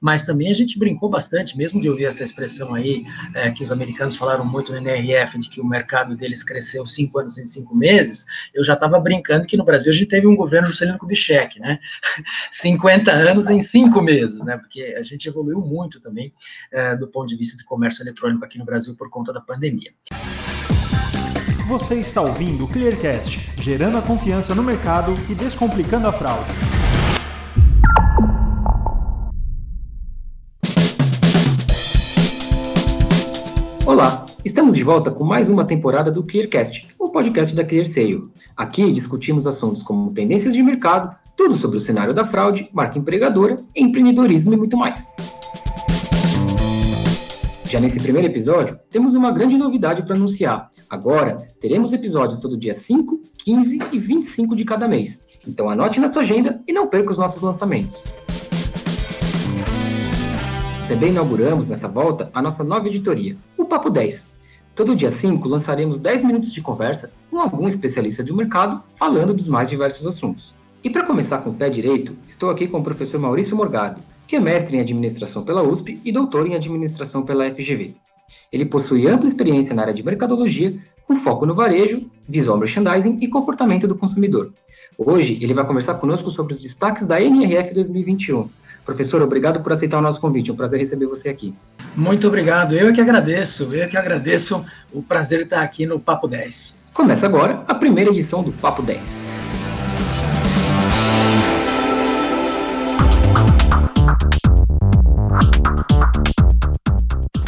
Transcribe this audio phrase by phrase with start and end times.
[0.00, 3.04] mas também a gente brincou bastante, mesmo de ouvir essa expressão aí,
[3.34, 7.18] é, que os americanos falaram muito no NRF, de que o mercado deles cresceu cinco
[7.18, 8.24] anos em cinco meses,
[8.54, 11.78] eu já estava brincando que no Brasil a gente teve um governo Juscelino Kubitschek, né?
[12.50, 14.56] 50 anos em cinco meses, né?
[14.56, 16.32] Porque a gente evoluiu muito também
[16.72, 19.92] é, do ponto de vista de comércio eletrônico aqui no Brasil por conta da pandemia.
[21.68, 26.79] Você está ouvindo o Clearcast, gerando a confiança no mercado e descomplicando a fraude.
[34.80, 38.24] De volta com mais uma temporada do Clearcast, o podcast da ClearSale.
[38.56, 43.58] Aqui discutimos assuntos como tendências de mercado, tudo sobre o cenário da fraude, marca empregadora,
[43.76, 45.06] empreendedorismo e muito mais.
[47.66, 50.70] Já nesse primeiro episódio, temos uma grande novidade para anunciar.
[50.88, 55.38] Agora, teremos episódios todo dia 5, 15 e 25 de cada mês.
[55.46, 58.02] Então anote na sua agenda e não perca os nossos lançamentos.
[60.88, 64.39] Também inauguramos nessa volta a nossa nova editoria, o Papo 10.
[64.80, 69.46] Todo dia 5 lançaremos 10 minutos de conversa com algum especialista do mercado falando dos
[69.46, 70.54] mais diversos assuntos.
[70.82, 74.36] E para começar com o pé direito, estou aqui com o professor Maurício Morgado, que
[74.36, 77.94] é mestre em administração pela USP e doutor em administração pela FGV.
[78.50, 80.74] Ele possui ampla experiência na área de mercadologia,
[81.06, 84.50] com foco no varejo, visual merchandising e comportamento do consumidor.
[84.96, 88.48] Hoje, ele vai conversar conosco sobre os destaques da NRF 2021.
[88.82, 90.48] Professor, obrigado por aceitar o nosso convite.
[90.48, 91.54] É um prazer receber você aqui.
[91.96, 92.76] Muito obrigado.
[92.76, 93.74] Eu é que agradeço.
[93.74, 96.78] Eu é que agradeço o prazer de estar aqui no Papo 10.
[96.94, 99.00] Começa agora a primeira edição do Papo 10.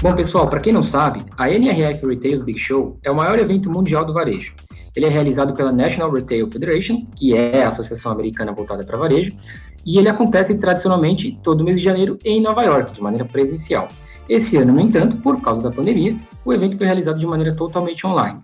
[0.02, 3.70] Bom, pessoal, para quem não sabe, a NRF Retails Big Show é o maior evento
[3.70, 4.54] mundial do varejo.
[4.96, 9.32] Ele é realizado pela National Retail Federation, que é a associação americana voltada para varejo,
[9.86, 13.86] e ele acontece tradicionalmente todo mês de janeiro em Nova York, de maneira presencial.
[14.32, 18.06] Esse ano, no entanto, por causa da pandemia, o evento foi realizado de maneira totalmente
[18.06, 18.40] online.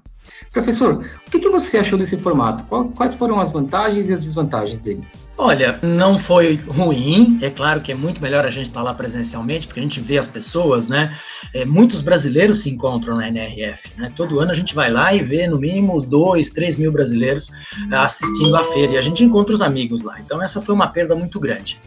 [0.52, 2.62] Professor, o que, você achou desse formato?
[2.94, 5.02] Quais foram as vantagens e as desvantagens dele?
[5.40, 7.38] Olha, não foi ruim.
[7.40, 10.18] É claro que é muito melhor a gente estar lá presencialmente, porque a gente vê
[10.18, 11.16] as pessoas, né?
[11.54, 13.88] É, muitos brasileiros se encontram na NRF.
[13.96, 14.08] Né?
[14.16, 17.98] Todo ano a gente vai lá e vê no mínimo dois, três mil brasileiros uh,
[17.98, 18.94] assistindo à feira.
[18.94, 20.18] E a gente encontra os amigos lá.
[20.18, 21.78] Então essa foi uma perda muito grande.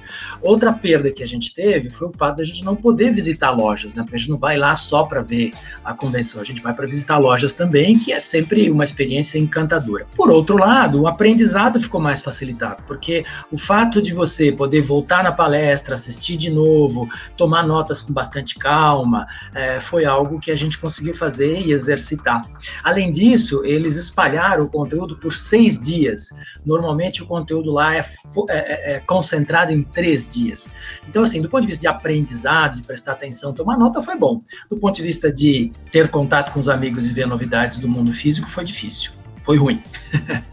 [0.41, 3.51] Outra perda que a gente teve foi o fato de a gente não poder visitar
[3.51, 4.01] lojas, né?
[4.03, 5.51] Porque a gente não vai lá só para ver
[5.84, 10.07] a convenção, a gente vai para visitar lojas também, que é sempre uma experiência encantadora.
[10.16, 15.24] Por outro lado, o aprendizado ficou mais facilitado, porque o fato de você poder voltar
[15.24, 17.07] na palestra, assistir de novo,
[17.38, 22.46] tomar notas com bastante calma, é, foi algo que a gente conseguiu fazer e exercitar.
[22.84, 26.29] Além disso, eles espalharam o conteúdo por seis dias.
[26.66, 28.03] Normalmente o conteúdo lá é, é,
[28.50, 30.69] é, é concentrado em três dias.
[31.08, 34.41] Então, assim, do ponto de vista de aprendizado, de prestar atenção, tomar nota foi bom.
[34.69, 38.12] Do ponto de vista de ter contato com os amigos e ver novidades do mundo
[38.12, 39.12] físico, foi difícil.
[39.44, 39.81] Foi ruim.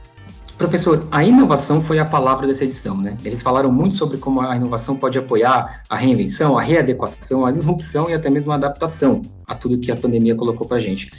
[0.58, 3.16] Professor, a inovação foi a palavra dessa edição, né?
[3.24, 8.10] Eles falaram muito sobre como a inovação pode apoiar a reinvenção, a readequação, a disrupção
[8.10, 11.10] e até mesmo a adaptação a tudo que a pandemia colocou para a gente.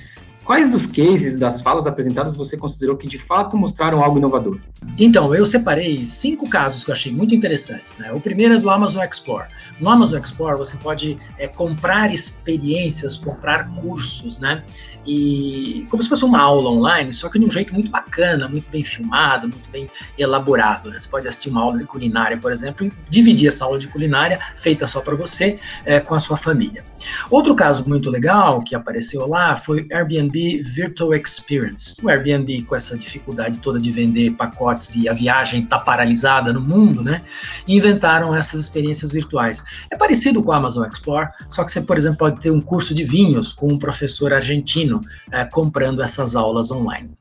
[0.50, 4.59] Quais dos cases das falas apresentadas você considerou que de fato mostraram algo inovador?
[4.97, 7.95] Então, eu separei cinco casos que eu achei muito interessantes.
[8.00, 8.11] Né?
[8.11, 9.47] O primeiro é do Amazon Explore.
[9.79, 14.63] No Amazon Explore você pode é, comprar experiências, comprar cursos, né?
[15.11, 18.69] E como se fosse uma aula online, só que de um jeito muito bacana, muito
[18.69, 20.91] bem filmado, muito bem elaborado.
[20.91, 20.99] Né?
[20.99, 24.39] Você pode assistir uma aula de culinária, por exemplo, e dividir essa aula de culinária
[24.55, 26.85] feita só para você é, com a sua família.
[27.31, 31.95] Outro caso muito legal que apareceu lá foi Airbnb Virtual Experience.
[32.03, 36.61] O Airbnb, com essa dificuldade toda de vender pacotes e a viagem está paralisada no
[36.61, 37.21] mundo, né?
[37.67, 39.63] Inventaram essas experiências virtuais.
[39.89, 42.93] É parecido com o Amazon Explore, só que você, por exemplo, pode ter um curso
[42.93, 44.98] de vinhos com um professor argentino
[45.31, 47.11] é, comprando essas aulas online.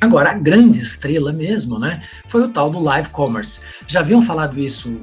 [0.00, 3.60] Agora, a grande estrela mesmo, né, foi o tal do live commerce.
[3.86, 4.98] Já haviam falado isso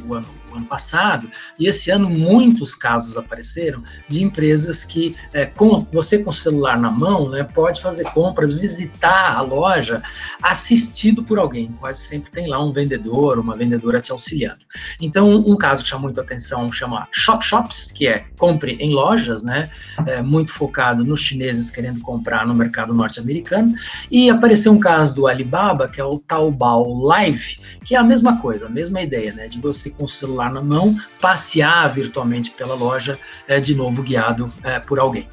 [0.56, 1.30] ano passado,
[1.60, 6.80] e esse ano muitos casos apareceram de empresas que, é, com você com o celular
[6.80, 10.02] na mão, né, pode fazer compras, visitar a loja
[10.42, 11.72] assistido por alguém.
[11.80, 14.60] Quase sempre tem lá um vendedor, uma vendedora te auxiliando.
[15.00, 19.44] Então, um caso que chamou muita atenção chama Shop Shops, que é compre em lojas,
[19.44, 19.70] né,
[20.06, 23.74] é, muito focado nos chineses querendo comprar no mercado norte-americano,
[24.10, 28.40] e apareceu um caso do Alibaba, que é o Taobao Live, que é a mesma
[28.40, 32.52] coisa, a mesma ideia, né, de você com o celular celular na mão, passear virtualmente
[32.52, 35.28] pela loja, é, de novo guiado é, por alguém.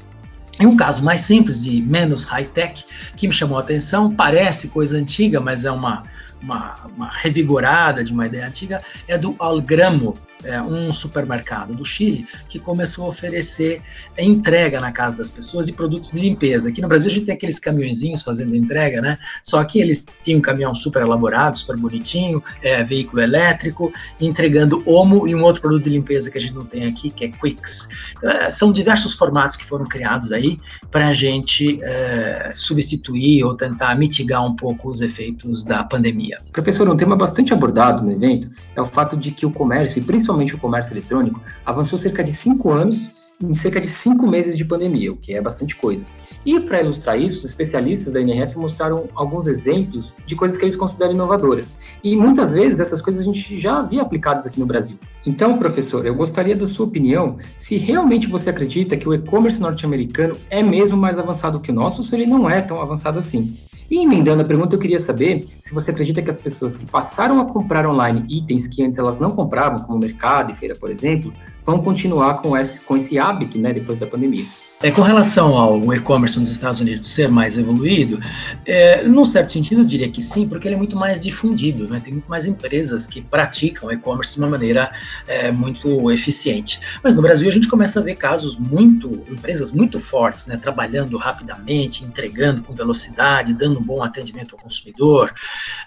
[0.59, 2.85] E um caso mais simples, de menos high-tech,
[3.15, 6.03] que me chamou a atenção, parece coisa antiga, mas é uma,
[6.41, 10.13] uma, uma, revigorada de uma ideia antiga, é do Algramo,
[10.43, 13.81] é, um supermercado do Chile que começou a oferecer
[14.17, 16.69] entrega na casa das pessoas de produtos de limpeza.
[16.69, 19.17] Aqui no Brasil a gente tem aqueles caminhõezinhos fazendo entrega, né?
[19.43, 25.27] Só que eles tinham um caminhão super elaborado, super bonitinho, é, veículo elétrico, entregando Omo
[25.27, 27.89] e um outro produto de limpeza que a gente não tem aqui, que é Quicks.
[28.17, 30.57] Então, é, são diversos formatos que foram criados aí
[30.91, 36.37] para a gente é, substituir ou tentar mitigar um pouco os efeitos da pandemia.
[36.51, 40.03] Professor, um tema bastante abordado no evento é o fato de que o comércio, e
[40.29, 44.65] principalmente o comércio eletrônico, avançou cerca de cinco anos em cerca de cinco meses de
[44.65, 46.05] pandemia, o que é bastante coisa.
[46.45, 50.75] E para ilustrar isso, os especialistas da NRF mostraram alguns exemplos de coisas que eles
[50.75, 51.79] consideram inovadoras.
[52.03, 54.99] E muitas vezes essas coisas a gente já havia aplicadas aqui no Brasil.
[55.25, 60.35] Então, professor, eu gostaria da sua opinião se realmente você acredita que o e-commerce norte-americano
[60.49, 63.57] é mesmo mais avançado que o nosso ou se ele não é tão avançado assim.
[63.89, 67.41] E emendando a pergunta, eu queria saber se você acredita que as pessoas que passaram
[67.41, 71.33] a comprar online itens que antes elas não compravam, como mercado e feira, por exemplo,
[71.63, 74.45] vão continuar com esse, com esse hábito né, depois da pandemia.
[74.81, 78.17] É, com relação ao e-commerce nos Estados Unidos ser mais evoluído,
[78.65, 81.99] é, num certo sentido eu diria que sim, porque ele é muito mais difundido, né?
[82.01, 84.89] tem muito mais empresas que praticam e-commerce de uma maneira
[85.27, 86.79] é, muito eficiente.
[87.03, 90.55] Mas no Brasil a gente começa a ver casos muito, empresas muito fortes, né?
[90.55, 95.33] trabalhando rapidamente, entregando com velocidade, dando um bom atendimento ao consumidor.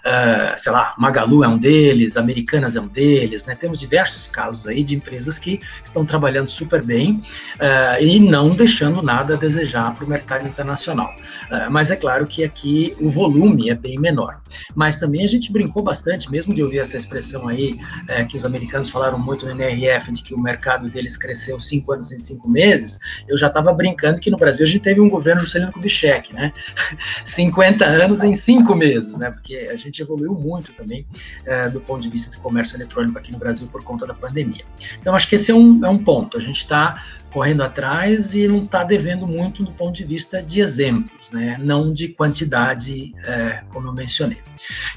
[0.05, 3.55] Uh, sei lá, Magalu é um deles, Americanas é um deles, né?
[3.55, 7.23] temos diversos casos aí de empresas que estão trabalhando super bem
[7.55, 11.15] uh, e não deixando deixando nada a desejar para o mercado internacional.
[11.45, 14.41] Uh, mas é claro que aqui o volume é bem menor.
[14.75, 18.45] Mas também a gente brincou bastante, mesmo de ouvir essa expressão aí, é, que os
[18.45, 22.49] americanos falaram muito no NRF, de que o mercado deles cresceu cinco anos em cinco
[22.49, 26.33] meses, eu já estava brincando que no Brasil a gente teve um governo Juscelino Kubitschek,
[26.33, 26.51] né?
[27.23, 29.31] 50 anos em cinco meses, né?
[29.31, 31.05] Porque a gente evoluiu muito também
[31.45, 34.63] é, do ponto de vista de comércio eletrônico aqui no Brasil por conta da pandemia.
[34.99, 36.37] Então acho que esse é um, é um ponto.
[36.37, 37.03] A gente está
[37.33, 41.57] correndo atrás e não está devendo muito do ponto de vista de exemplos, né?
[41.59, 44.37] não de quantidade, é, como eu mencionei.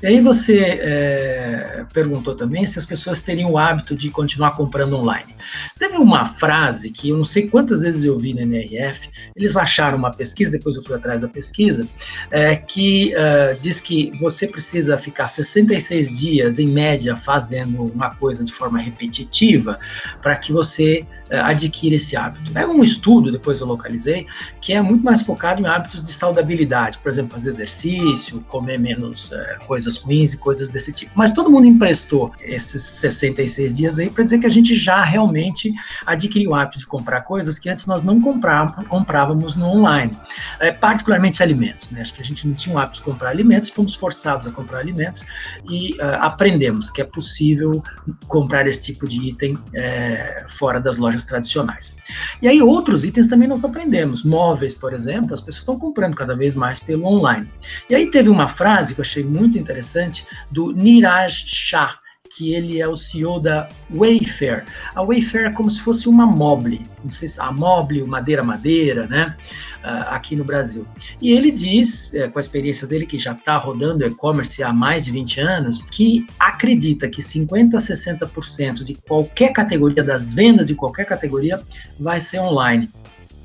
[0.02, 4.96] E aí você é, perguntou também se as pessoas teriam o hábito de continuar comprando
[4.96, 5.34] online.
[5.78, 9.96] Teve uma frase que eu não sei quantas vezes eu vi na NRF, eles acharam
[9.96, 11.88] uma pesquisa, depois eu fui atrás da pesquisa,
[12.30, 18.44] é, que uh, diz que você precisa ficar 66 dias, em média, fazendo uma coisa
[18.44, 19.78] de forma repetitiva
[20.20, 22.50] para que você uh, adquira esse hábito hábito.
[22.56, 24.26] É um estudo, depois eu localizei,
[24.61, 29.32] que é muito mais focado em hábitos de saudabilidade, por exemplo, fazer exercício, comer menos
[29.32, 31.12] é, coisas ruins e coisas desse tipo.
[31.14, 35.73] Mas todo mundo emprestou esses 66 dias aí para dizer que a gente já realmente
[36.05, 40.12] adquiriu o hábito de comprar coisas que antes nós não comprávamos, no online,
[40.61, 41.90] é, particularmente alimentos.
[41.90, 42.00] Né?
[42.00, 44.79] Acho que a gente não tinha o hábito de comprar alimentos, fomos forçados a comprar
[44.79, 45.25] alimentos
[45.69, 47.82] e uh, aprendemos que é possível
[48.26, 51.96] comprar esse tipo de item é, fora das lojas tradicionais.
[52.40, 54.24] E aí outros itens também nós aprendemos.
[54.24, 57.50] Móveis, por exemplo, as pessoas estão comprando cada vez mais pelo online.
[57.88, 61.98] E aí teve uma frase que eu achei muito interessante do Niraj Shah,
[62.36, 64.64] que ele é o CEO da Wayfair.
[64.94, 69.06] A Wayfair é como se fosse uma mobile, não sei se a mobile, madeira madeira,
[69.06, 69.34] né?
[69.78, 70.86] Uh, aqui no Brasil.
[71.22, 75.04] E ele diz, é, com a experiência dele, que já está rodando e-commerce há mais
[75.04, 80.74] de 20 anos, que acredita que 50% a 60% de qualquer categoria, das vendas de
[80.74, 81.58] qualquer categoria,
[82.00, 82.90] vai ser online.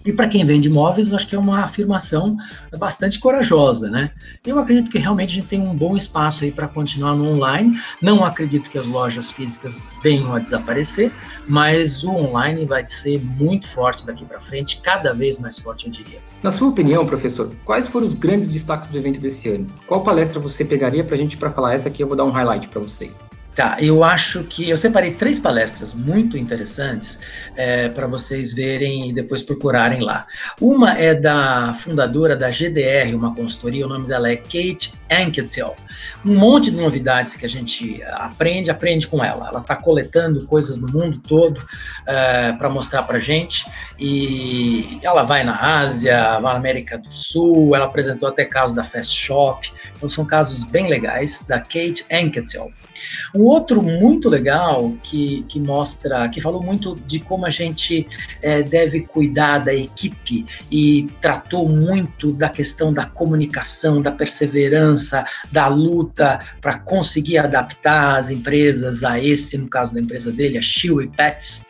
[0.06, 2.36] E para quem vende imóveis, eu acho que é uma afirmação
[2.78, 4.12] bastante corajosa, né?
[4.46, 7.80] Eu acredito que realmente a gente tem um bom espaço aí para continuar no online.
[8.02, 11.12] Não acredito que as lojas físicas venham a desaparecer,
[11.48, 15.92] mas o online vai ser muito forte daqui para frente, cada vez mais forte, eu
[15.92, 16.20] diria.
[16.42, 19.68] Na sua opinião, professor, quais foram os grandes destaques do evento desse ano?
[19.88, 22.04] Qual palestra você pegaria para a gente para falar essa aqui?
[22.04, 23.30] Eu vou dar um highlight para vocês.
[23.62, 27.20] Tá, eu acho que eu separei três palestras muito interessantes
[27.56, 30.26] é, para vocês verem e depois procurarem lá.
[30.60, 35.76] Uma é da fundadora da GDR, uma consultoria, o nome dela é Kate Anketel.
[36.26, 39.50] Um monte de novidades que a gente aprende, aprende com ela.
[39.50, 41.64] Ela está coletando coisas no mundo todo
[42.08, 47.76] é, para mostrar para gente e ela vai na Ásia, vai na América do Sul,
[47.76, 52.72] ela apresentou até casos da Fast Shop, então são casos bem legais da Kate Anketel.
[53.34, 58.08] Um outro muito legal que, que mostra, que falou muito de como a gente
[58.42, 65.68] é, deve cuidar da equipe e tratou muito da questão da comunicação, da perseverança, da
[65.68, 71.10] luta para conseguir adaptar as empresas a esse, no caso da empresa dele, a Shiwi
[71.10, 71.66] Pets,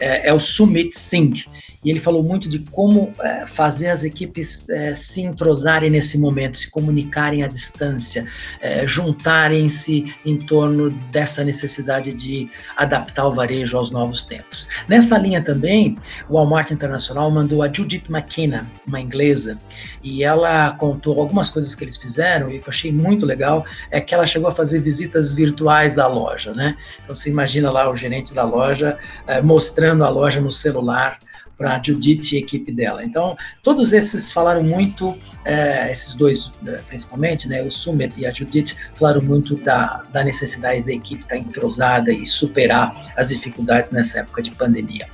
[0.00, 1.44] é, é o Sumit Singh
[1.82, 6.58] e ele falou muito de como é, fazer as equipes é, se entrosarem nesse momento,
[6.58, 8.26] se comunicarem à distância,
[8.60, 14.68] é, juntarem-se em torno dessa necessidade de adaptar o varejo aos novos tempos.
[14.88, 15.96] Nessa linha também,
[16.28, 19.56] o Walmart Internacional mandou a Judith McKenna, uma inglesa,
[20.02, 24.00] e ela contou algumas coisas que eles fizeram e que eu achei muito legal, é
[24.00, 26.76] que ela chegou a fazer visitas virtuais à loja, né?
[27.02, 31.18] Então você imagina lá o gerente da loja eh, mostrando a loja no celular,
[31.60, 33.04] para a Judith e a equipe dela.
[33.04, 35.14] Então, todos esses falaram muito,
[35.44, 40.24] é, esses dois é, principalmente, né, o Summit e a Judith, falaram muito da, da
[40.24, 45.06] necessidade da equipe estar entrosada e superar as dificuldades nessa época de pandemia.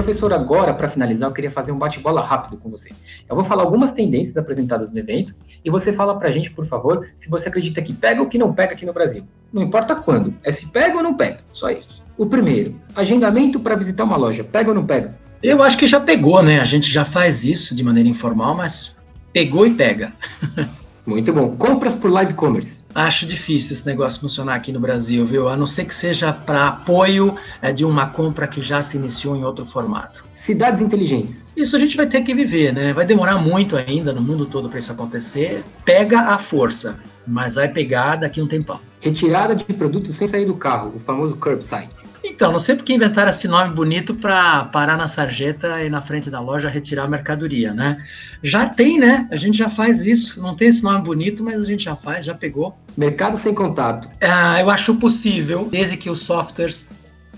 [0.00, 2.88] Professor, agora, para finalizar, eu queria fazer um bate-bola rápido com você.
[3.28, 6.64] Eu vou falar algumas tendências apresentadas no evento e você fala para a gente, por
[6.64, 9.24] favor, se você acredita que pega ou que não pega aqui no Brasil.
[9.52, 12.06] Não importa quando, é se pega ou não pega, só isso.
[12.16, 15.14] O primeiro, agendamento para visitar uma loja, pega ou não pega?
[15.42, 16.60] Eu acho que já pegou, né?
[16.60, 18.96] A gente já faz isso de maneira informal, mas
[19.34, 20.14] pegou e pega.
[21.04, 21.56] Muito bom.
[21.56, 22.79] Compras por live commerce.
[22.94, 25.48] Acho difícil esse negócio funcionar aqui no Brasil, viu?
[25.48, 29.36] A não ser que seja para apoio é, de uma compra que já se iniciou
[29.36, 30.24] em outro formato.
[30.32, 31.52] Cidades inteligentes.
[31.56, 32.92] Isso a gente vai ter que viver, né?
[32.92, 35.62] Vai demorar muito ainda no mundo todo para isso acontecer.
[35.84, 38.80] Pega a força, mas vai pegar daqui a um tempão.
[39.00, 41.99] Retirada de produtos sem sair do carro, o famoso curbside.
[42.40, 46.30] Então, não sei porque inventaram esse nome bonito para parar na sarjeta e na frente
[46.30, 48.02] da loja retirar a mercadoria, né?
[48.42, 49.28] Já tem, né?
[49.30, 50.40] A gente já faz isso.
[50.40, 52.74] Não tem esse nome bonito, mas a gente já faz, já pegou.
[52.96, 54.08] Mercado sem contato.
[54.22, 56.88] Ah, eu acho possível, desde que os softwares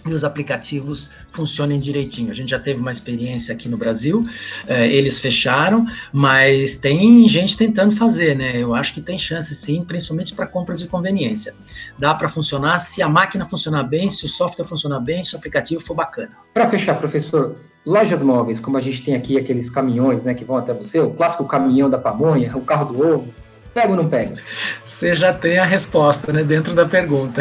[0.07, 2.31] e os aplicativos funcionem direitinho.
[2.31, 4.25] A gente já teve uma experiência aqui no Brasil,
[4.67, 8.57] eh, eles fecharam, mas tem gente tentando fazer, né?
[8.57, 11.55] Eu acho que tem chance sim, principalmente para compras de conveniência.
[11.99, 15.39] Dá para funcionar se a máquina funcionar bem, se o software funcionar bem, se o
[15.39, 16.31] aplicativo for bacana.
[16.55, 20.57] Para fechar, professor, lojas móveis, como a gente tem aqui aqueles caminhões, né, que vão
[20.57, 23.35] até você, o clássico caminhão da pamonha, o carro do ovo,
[23.75, 24.37] Pega ou não pega?
[24.85, 27.41] Você já tem a resposta, né, dentro da pergunta.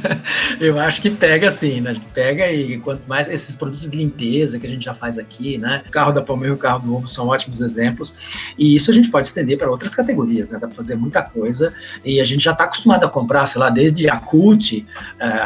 [0.58, 1.94] Eu acho que pega sim, né?
[2.14, 5.82] Pega e quanto mais esses produtos de limpeza que a gente já faz aqui, né?
[5.86, 8.14] O carro da Palmeira e o carro do ovo são ótimos exemplos.
[8.58, 10.58] E isso a gente pode estender para outras categorias, né?
[10.58, 13.68] Dá para fazer muita coisa e a gente já está acostumado a comprar, sei lá,
[13.68, 14.84] desde a uh,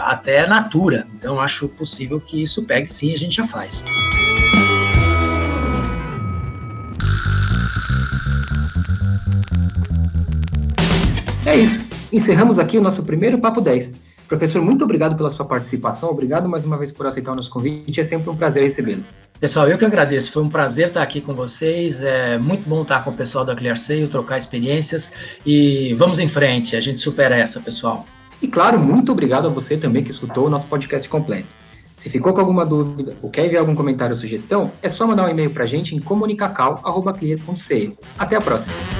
[0.06, 1.06] até Natura.
[1.16, 3.84] Então acho possível que isso pegue sim, a gente já faz.
[11.46, 11.88] É isso.
[12.12, 14.04] Encerramos aqui o nosso primeiro Papo 10.
[14.28, 16.10] Professor, muito obrigado pela sua participação.
[16.10, 18.00] Obrigado mais uma vez por aceitar o nosso convite.
[18.00, 19.02] É sempre um prazer recebê-lo.
[19.40, 20.30] Pessoal, eu que agradeço.
[20.32, 22.02] Foi um prazer estar aqui com vocês.
[22.02, 25.12] É muito bom estar com o pessoal da ClearSale, trocar experiências
[25.44, 26.76] e vamos em frente.
[26.76, 28.06] A gente supera essa, pessoal.
[28.40, 31.48] E claro, muito obrigado a você também que escutou o nosso podcast completo.
[31.94, 35.26] Se ficou com alguma dúvida ou quer enviar algum comentário ou sugestão, é só mandar
[35.26, 37.98] um e-mail para a gente em comunicacal.clear.co.
[38.18, 38.99] Até a próxima!